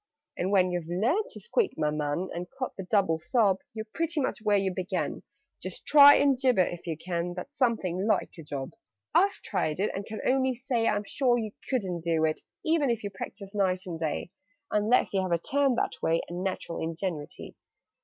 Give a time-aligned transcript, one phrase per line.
[0.35, 4.19] "And when you've learned to squeak, my man And caught the double sob, You're pretty
[4.19, 5.21] much where you began:
[5.61, 7.35] Just try and gibber if you can!
[7.35, 8.71] That's something like a job!
[9.13, 12.89] "I've tried it, and can only say I'm sure you couldn't do it, e ven
[12.89, 14.31] if you practised night and day,
[14.71, 17.55] Unless you have a turn that way, And natural ingenuity.